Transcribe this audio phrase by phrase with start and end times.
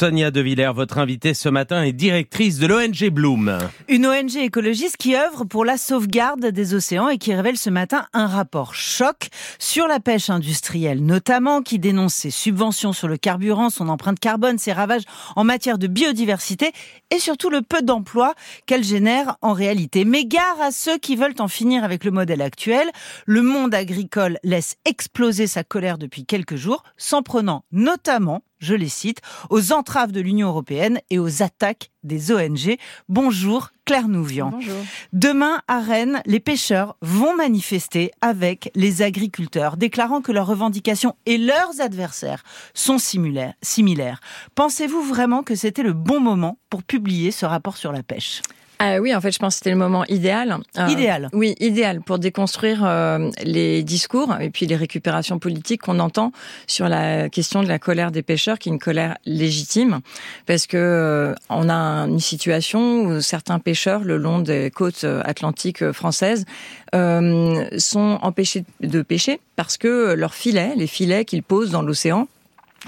[0.00, 3.58] Sonia De Villers, votre invitée ce matin est directrice de l'ONG Bloom.
[3.86, 8.06] Une ONG écologiste qui œuvre pour la sauvegarde des océans et qui révèle ce matin
[8.14, 9.28] un rapport choc
[9.58, 14.56] sur la pêche industrielle, notamment qui dénonce ses subventions sur le carburant, son empreinte carbone,
[14.56, 15.02] ses ravages
[15.36, 16.72] en matière de biodiversité
[17.10, 18.32] et surtout le peu d'emplois
[18.64, 20.06] qu'elle génère en réalité.
[20.06, 22.88] Mais gare à ceux qui veulent en finir avec le modèle actuel.
[23.26, 28.88] Le monde agricole laisse exploser sa colère depuis quelques jours, s'en prenant notamment je les
[28.88, 32.76] cite, aux entraves de l'Union européenne et aux attaques des ONG.
[33.08, 34.50] Bonjour Claire Nouvian.
[34.50, 34.76] Bonjour.
[35.12, 41.38] Demain à Rennes, les pêcheurs vont manifester avec les agriculteurs, déclarant que leurs revendications et
[41.38, 42.44] leurs adversaires
[42.74, 43.54] sont similaires.
[43.62, 44.20] similaires.
[44.54, 48.42] Pensez-vous vraiment que c'était le bon moment pour publier ce rapport sur la pêche?
[48.82, 50.56] Ah oui, en fait, je pense que c'était le moment idéal.
[50.78, 51.28] Euh, idéal.
[51.34, 56.32] Oui, idéal pour déconstruire euh, les discours et puis les récupérations politiques qu'on entend
[56.66, 60.00] sur la question de la colère des pêcheurs, qui est une colère légitime,
[60.46, 61.74] parce que euh, on a
[62.06, 66.46] une situation où certains pêcheurs le long des côtes atlantiques françaises
[66.94, 72.28] sont empêchés de pêcher parce que leurs filets, les filets qu'ils posent dans l'océan,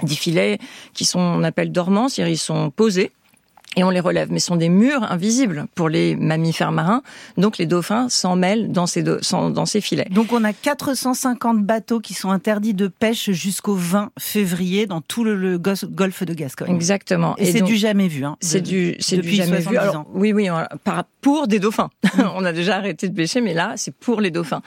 [0.01, 0.57] des filets
[0.95, 3.11] qui sont, on appelle dormants, c'est-à-dire ils sont posés
[3.75, 7.01] et on les relève, mais ce sont des murs invisibles pour les mammifères marins.
[7.37, 10.07] Donc les dauphins s'en mêlent dans ces, dans ces filets.
[10.11, 15.23] Donc on a 450 bateaux qui sont interdits de pêche jusqu'au 20 février dans tout
[15.23, 16.73] le, golfe de Gascogne.
[16.73, 17.35] Exactement.
[17.37, 18.25] Et, c'est du jamais vu.
[18.25, 19.77] Hein, c'est du, c'est du jamais vu.
[19.77, 20.49] Alors, oui, oui,
[20.83, 21.89] par, pour des dauphins.
[22.35, 24.61] on a déjà arrêté de pêcher, mais là, c'est pour les dauphins.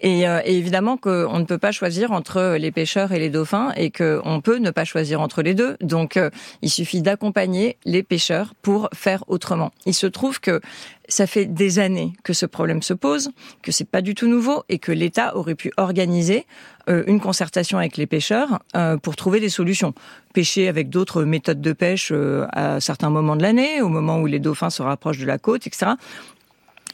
[0.00, 3.72] Et, euh, et évidemment qu'on ne peut pas choisir entre les pêcheurs et les dauphins,
[3.76, 5.76] et qu'on peut ne pas choisir entre les deux.
[5.80, 9.72] Donc, euh, il suffit d'accompagner les pêcheurs pour faire autrement.
[9.86, 10.60] Il se trouve que
[11.08, 13.30] ça fait des années que ce problème se pose,
[13.62, 16.46] que c'est pas du tout nouveau et que l'État aurait pu organiser
[16.88, 19.94] euh, une concertation avec les pêcheurs euh, pour trouver des solutions.
[20.32, 24.26] Pêcher avec d'autres méthodes de pêche euh, à certains moments de l'année, au moment où
[24.26, 25.92] les dauphins se rapprochent de la côte, etc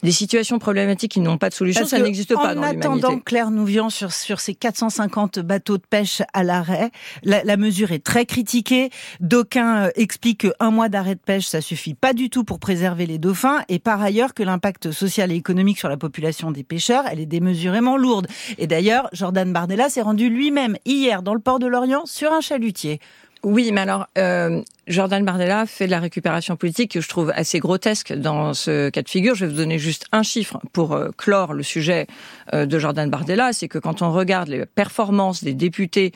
[0.02, 2.88] des situations problématiques qui n'ont pas de solution, ça n'existe pas dans l'humanité.
[2.88, 6.90] En attendant, Claire Nouvian, sur, sur ces 450 bateaux de pêche à l'arrêt,
[7.22, 8.90] la, la, mesure est très critiquée.
[9.20, 13.06] D'aucuns euh, expliquent qu'un mois d'arrêt de pêche, ça suffit pas du tout pour préserver
[13.06, 17.04] les dauphins, et par ailleurs que l'impact social et économique sur la population des pêcheurs,
[17.10, 18.26] elle est démesurément lourde.
[18.58, 22.40] Et d'ailleurs, Jordan Bardella s'est rendu lui-même hier dans le port de Lorient sur un
[22.40, 23.00] chalutier.
[23.44, 27.58] Oui, mais alors, euh, Jordan Bardella fait de la récupération politique que je trouve assez
[27.58, 29.34] grotesque dans ce cas de figure.
[29.34, 32.06] Je vais vous donner juste un chiffre pour euh, clore le sujet
[32.54, 33.52] euh, de Jordan Bardella.
[33.52, 36.12] C'est que quand on regarde les performances des députés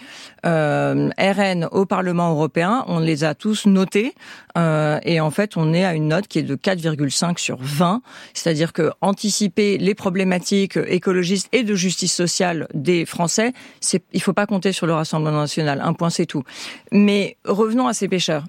[0.46, 4.14] euh, RN au Parlement européen, on les a tous notés.
[4.56, 8.00] et en fait, on est à une note qui est de 4,5 sur 20.
[8.32, 14.32] C'est-à-dire que anticiper les problématiques écologistes et de justice sociale des Français, c'est, il faut
[14.32, 15.80] pas compter sur le Rassemblement national.
[15.84, 16.44] Un point, c'est tout.
[16.90, 18.44] Mais revenons à ces pêcheurs.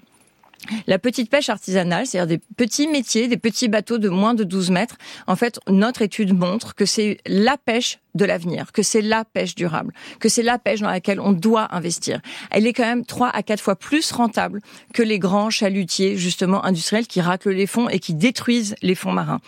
[0.86, 4.70] La petite pêche artisanale, c'est-à-dire des petits métiers, des petits bateaux de moins de 12
[4.70, 9.24] mètres, en fait, notre étude montre que c'est la pêche de l'avenir, que c'est la
[9.24, 12.20] pêche durable, que c'est la pêche dans laquelle on doit investir.
[12.50, 14.60] Elle est quand même trois à quatre fois plus rentable
[14.92, 19.12] que les grands chalutiers, justement, industriels qui raclent les fonds et qui détruisent les fonds
[19.12, 19.40] marins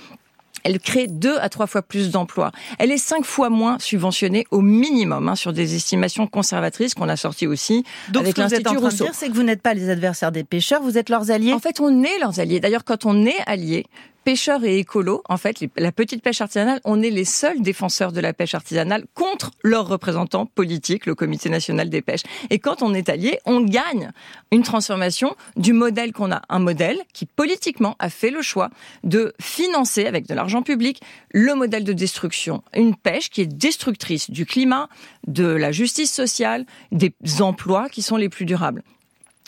[0.66, 2.50] elle crée deux à trois fois plus d'emplois.
[2.78, 7.16] Elle est cinq fois moins subventionnée au minimum hein, sur des estimations conservatrices qu'on a
[7.16, 8.80] sorties aussi Donc, avec l'Institut Rousseau.
[8.80, 9.90] Donc, ce que vous êtes en train de dire, c'est que vous n'êtes pas les
[9.90, 11.52] adversaires des pêcheurs, vous êtes leurs alliés.
[11.52, 12.58] En fait, on est leurs alliés.
[12.58, 13.86] D'ailleurs, quand on est alliés,
[14.26, 18.20] pêcheurs et écolos, en fait, la petite pêche artisanale, on est les seuls défenseurs de
[18.20, 22.24] la pêche artisanale contre leurs représentants politiques, le Comité national des pêches.
[22.50, 24.10] Et quand on est allié, on gagne
[24.50, 26.42] une transformation du modèle qu'on a.
[26.48, 28.70] Un modèle qui, politiquement, a fait le choix
[29.04, 31.00] de financer, avec de l'argent public,
[31.30, 32.64] le modèle de destruction.
[32.74, 34.88] Une pêche qui est destructrice du climat,
[35.28, 38.82] de la justice sociale, des emplois qui sont les plus durables.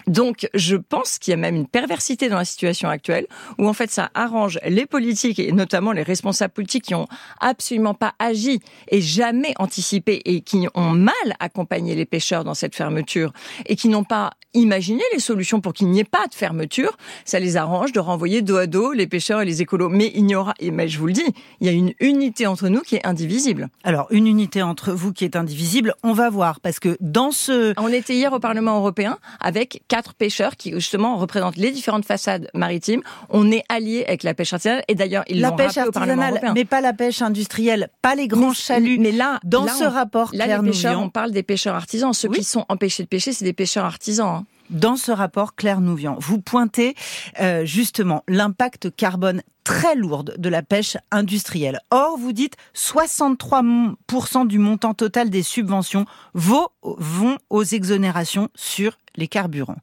[0.09, 3.27] Donc, je pense qu'il y a même une perversité dans la situation actuelle,
[3.59, 7.07] où en fait ça arrange les politiques et notamment les responsables politiques qui ont
[7.41, 12.75] absolument pas agi et jamais anticipé et qui ont mal accompagné les pêcheurs dans cette
[12.75, 13.33] fermeture
[13.67, 16.97] et qui n'ont pas imaginé les solutions pour qu'il n'y ait pas de fermeture.
[17.25, 19.89] Ça les arrange de renvoyer dos à dos les pêcheurs et les écolos.
[19.89, 22.47] Mais il y aura, et mais je vous le dis, il y a une unité
[22.47, 23.69] entre nous qui est indivisible.
[23.85, 27.75] Alors, une unité entre vous qui est indivisible, on va voir, parce que dans ce...
[27.79, 32.49] On était hier au Parlement européen avec quatre pêcheurs qui justement représentent les différentes façades
[32.55, 33.03] maritimes.
[33.31, 36.81] On est alliés avec la pêche artisanale et d'ailleurs ils la pêche artisanale, mais pas
[36.81, 38.99] la pêche industrielle, pas les grands chaluts.
[39.01, 41.75] Mais là, dans là, ce on- rapport, là Claire les pêcheurs, on parle des pêcheurs
[41.75, 42.13] artisans.
[42.13, 42.39] Ceux Oui.
[42.39, 44.29] qui sont empêchés de pêcher, c'est des pêcheurs artisans.
[44.29, 44.47] hein.
[44.71, 46.95] Dans ce rapport, Claire Nouvian, vous pointez
[47.41, 51.81] euh, justement l'impact carbone très lourd de la pêche industrielle.
[51.91, 59.29] Or, vous dites 63% du montant total des subventions vaut- vont aux exonérations sur les
[59.29, 59.79] carburants.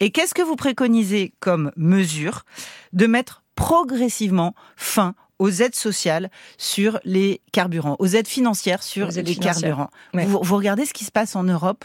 [0.00, 2.44] Et qu'est-ce que vous préconisez comme mesure
[2.92, 9.34] de mettre progressivement fin aux aides sociales sur les carburants, aux aides financières sur les
[9.36, 9.90] carburants?
[10.26, 11.84] Vous, vous regardez ce qui se passe en Europe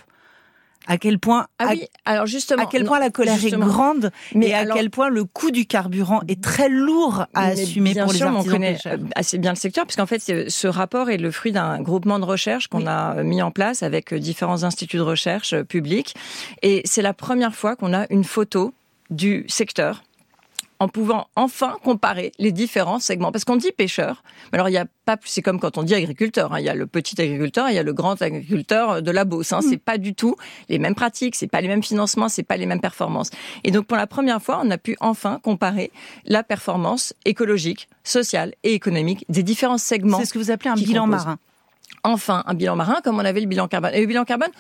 [0.88, 4.50] à quel point ah oui, alors justement, à quel point la colère est grande mais
[4.50, 8.22] et à quel point le coût du carburant est très lourd à assumer pour les
[8.22, 10.20] artisans on connaît euh, assez bien le secteur puisqu'en fait
[10.50, 14.14] ce rapport est le fruit d'un groupement de recherche qu'on a mis en place avec
[14.14, 16.16] différents instituts de recherche euh, publics.
[16.62, 18.74] Et c'est la première fois qu'on a une photo
[19.10, 20.04] du secteur
[20.80, 23.32] en pouvant enfin comparer les différents segments.
[23.32, 25.96] Parce qu'on dit pêcheur, mais alors il y a pas, c'est comme quand on dit
[25.96, 26.54] agriculteur.
[26.54, 26.60] Hein.
[26.60, 29.54] Il y a le petit agriculteur, il y a le grand agriculteur de la Beauce.
[29.54, 29.60] Hein.
[29.60, 29.70] Mm.
[29.70, 30.36] C'est pas du tout
[30.70, 33.30] les mêmes pratiques, c'est pas les mêmes financements, c'est pas les mêmes performances.
[33.64, 35.92] Et donc pour la première fois, on a pu enfin comparer
[36.26, 40.20] la performance écologique, sociale et économique des différents segments.
[40.20, 41.40] C'est ce que vous appelez un bilan marin.
[42.04, 43.92] Enfin, un bilan marin, comme on avait le bilan carbone.
[43.94, 44.52] Et le bilan carbone,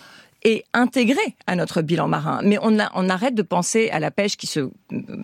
[0.43, 2.41] est intégré à notre bilan marin.
[2.43, 4.69] Mais on, on arrête de penser à la pêche qui se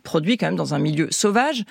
[0.04, 1.63] produit quand même dans un milieu sauvage,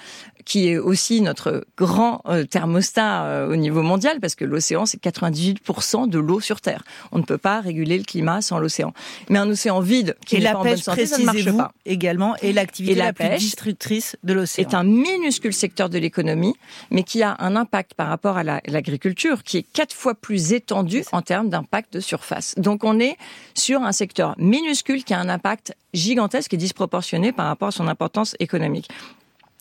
[0.44, 5.02] qui est aussi notre grand euh, thermostat euh, au niveau mondial, parce que l'océan, c'est
[5.02, 6.82] 98% de l'eau sur Terre.
[7.12, 8.92] On ne peut pas réguler le climat sans l'océan.
[9.28, 11.72] Mais un océan vide qui n'est pas en bonne santé, ça ne marche pas.
[11.84, 14.68] également, et l'activité la, plus destructrice de l'océan.
[14.68, 16.54] est un minuscule secteur de l'économie,
[16.90, 21.04] mais qui a un impact par rapport à l'agriculture, qui est quatre fois plus étendu
[21.12, 22.54] en termes d'impact de surface.
[22.56, 23.16] Donc on est
[23.54, 27.88] sur un secteur minuscule qui a un impact gigantesque et disproportionné par rapport à son
[27.88, 28.88] importance économique.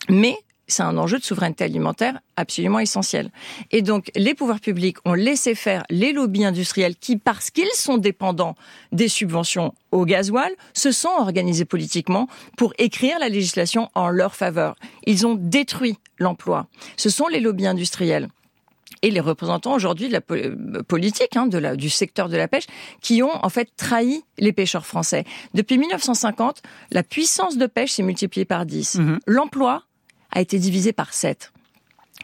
[0.08, 0.36] Mais
[0.72, 3.30] c'est un enjeu de souveraineté alimentaire absolument essentiel.
[3.70, 7.98] Et donc, les pouvoirs publics ont laissé faire les lobbies industriels qui, parce qu'ils sont
[7.98, 8.54] dépendants
[8.90, 14.76] des subventions au gasoil, se sont organisés politiquement pour écrire la législation en leur faveur.
[15.06, 16.66] Ils ont détruit l'emploi.
[16.96, 18.28] Ce sont les lobbies industriels
[19.02, 22.48] et les représentants aujourd'hui de la euh, politique, hein, de la, du secteur de la
[22.48, 22.66] pêche,
[23.00, 25.24] qui ont en fait trahi les pêcheurs français.
[25.54, 28.96] Depuis 1950, la puissance de pêche s'est multipliée par 10.
[28.96, 29.18] Mhm.
[29.26, 29.82] L'emploi
[30.30, 31.52] a été divisé par 7.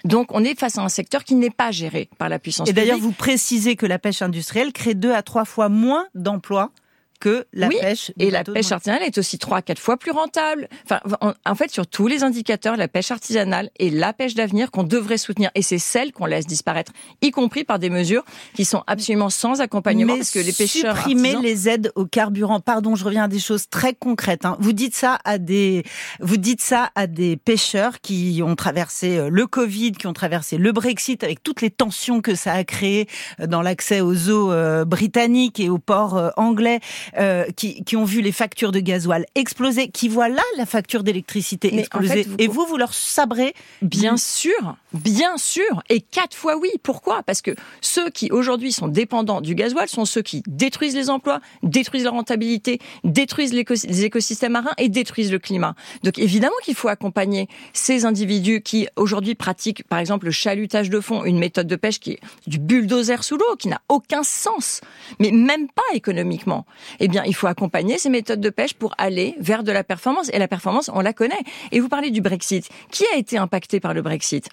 [0.05, 2.69] Donc on est face à un secteur qui n'est pas géré par la puissance.
[2.69, 6.71] Et d'ailleurs, vous précisez que la pêche industrielle crée deux à trois fois moins d'emplois
[7.21, 8.13] que la pêche.
[8.19, 10.69] Et la pêche artisanale est aussi trois, quatre fois plus rentable.
[10.85, 11.01] Enfin,
[11.45, 15.19] en, fait, sur tous les indicateurs, la pêche artisanale est la pêche d'avenir qu'on devrait
[15.19, 15.51] soutenir.
[15.55, 16.93] Et c'est celle qu'on laisse disparaître,
[17.23, 18.25] y compris par des mesures
[18.55, 22.61] qui sont absolument sans accompagnement, parce que les pêcheurs supprimer les aides au carburant.
[22.61, 24.45] Pardon, je reviens à des choses très concrètes.
[24.45, 24.57] Hein.
[24.61, 25.85] Vous dites ça à des,
[26.21, 30.59] vous dites ça à des pêcheurs qui ont traversé euh, le Covid, qui ont traversé
[30.59, 33.09] le Brexit avec toutes les tensions que ça a créé
[33.41, 36.81] euh, dans l'accès aux eaux euh, britanniques et aux ports anglais.
[37.17, 41.03] Euh, qui, qui, ont vu les factures de gasoil exploser, qui voient là la facture
[41.03, 42.27] d'électricité exploser.
[42.39, 46.71] Et vous, vous leur sabrez Bien sûr, bien sûr, et quatre fois oui.
[46.83, 47.23] Pourquoi?
[47.23, 51.41] Parce que ceux qui aujourd'hui sont dépendants du gasoil sont ceux qui détruisent les emplois,
[51.63, 55.75] détruisent la rentabilité, détruisent les écosystèmes marins et détruisent le climat.
[56.03, 61.01] Donc évidemment qu'il faut accompagner ces individus qui aujourd'hui pratiquent par exemple le chalutage de
[61.01, 64.81] fond, une méthode de pêche qui est du bulldozer sous l'eau, qui n'a aucun sens,
[65.19, 66.67] mais même pas économiquement
[67.01, 70.31] eh bien, il faut accompagner ces méthodes de pêche pour aller vers de la performance.
[70.33, 71.43] Et la performance, on la connaît.
[71.73, 72.69] Et vous parlez du Brexit.
[72.91, 74.49] Qui a été impacté par le Brexit?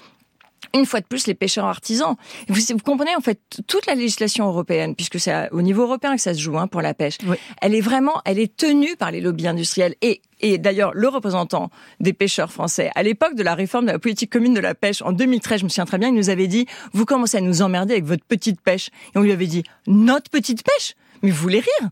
[0.73, 2.15] Une fois de plus, les pêcheurs artisans.
[2.49, 6.33] Vous, comprenez en fait toute la législation européenne, puisque c'est au niveau européen que ça
[6.33, 7.17] se joue hein, pour la pêche.
[7.61, 11.69] Elle est vraiment, elle est tenue par les lobbies industriels et et d'ailleurs, le représentant
[12.01, 15.01] des pêcheurs français, à l'époque de la réforme de la politique commune de la pêche,
[15.01, 17.61] en 2013, je me souviens très bien, il nous avait dit, vous commencez à nous
[17.61, 18.89] emmerder avec votre petite pêche.
[19.15, 20.95] Et on lui avait dit, notre petite pêche?
[21.23, 21.89] Mais vous voulez rire?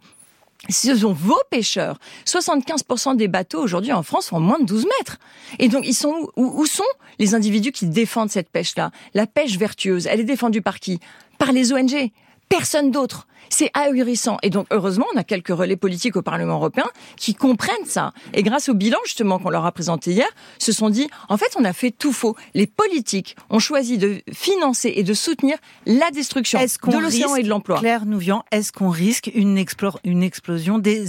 [0.70, 2.00] Ce sont vos pêcheurs.
[2.26, 5.18] 75% des bateaux aujourd'hui en France font moins de 12 mètres.
[5.60, 6.84] Et donc, ils sont où, où sont
[7.20, 8.92] les individus qui défendent cette pêche-là?
[9.14, 11.00] La pêche vertueuse, elle est défendue par qui?
[11.38, 12.12] Par les ONG.
[12.50, 13.28] Personne d'autre.
[13.50, 14.38] C'est ahurissant.
[14.42, 16.86] Et donc, heureusement, on a quelques relais politiques au Parlement européen
[17.18, 18.12] qui comprennent ça.
[18.34, 21.56] Et grâce au bilan, justement, qu'on leur a présenté hier, se sont dit, en fait,
[21.60, 22.36] on a fait tout faux.
[22.56, 27.50] Les politiques ont choisi de financer et de soutenir la destruction de l'océan et de
[27.50, 27.78] l'emploi.
[27.80, 29.64] Claire Nouvian, est-ce qu'on risque une,
[30.04, 31.06] une explosion des,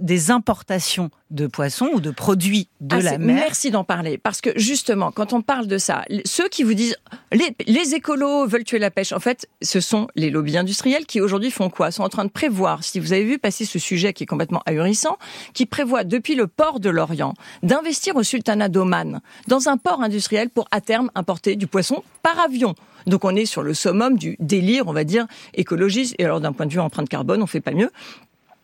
[0.00, 4.18] des importations de poissons ou de produits de ah, la mer Merci d'en parler.
[4.18, 6.96] Parce que, justement, quand on parle de ça, ceux qui vous disent,
[7.32, 11.20] les, les écolos veulent tuer la pêche, en fait, ce sont les lobbies industriels qui
[11.20, 11.90] aujourd'hui font quoi?
[11.90, 14.62] Sont en train de prévoir, si vous avez vu passer ce sujet qui est complètement
[14.66, 15.18] ahurissant,
[15.52, 20.50] qui prévoit depuis le port de l'Orient d'investir au sultanat d'Oman dans un port industriel
[20.50, 22.74] pour à terme importer du poisson par avion.
[23.06, 26.14] Donc on est sur le summum du délire, on va dire, écologiste.
[26.18, 27.90] Et alors d'un point de vue empreinte carbone, on fait pas mieux.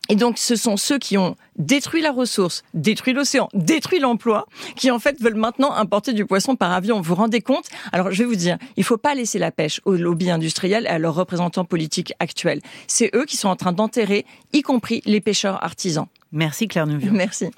[0.09, 4.91] Et donc, ce sont ceux qui ont détruit la ressource, détruit l'océan, détruit l'emploi, qui
[4.91, 6.97] en fait veulent maintenant importer du poisson par avion.
[6.97, 7.65] Vous vous rendez compte?
[7.93, 10.85] Alors, je vais vous dire, il ne faut pas laisser la pêche aux lobbies industriels
[10.85, 12.59] et à leurs représentants politiques actuels.
[12.87, 16.07] C'est eux qui sont en train d'enterrer, y compris les pêcheurs artisans.
[16.33, 17.13] Merci Claire Neuville.
[17.13, 17.51] Merci.